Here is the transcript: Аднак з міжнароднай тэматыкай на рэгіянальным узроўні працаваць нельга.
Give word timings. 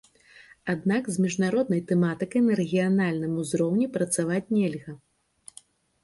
Аднак 0.73 1.03
з 1.17 1.25
міжнароднай 1.25 1.81
тэматыкай 1.91 2.41
на 2.45 2.53
рэгіянальным 2.59 3.33
узроўні 3.41 3.87
працаваць 3.99 4.41
нельга. 4.57 4.91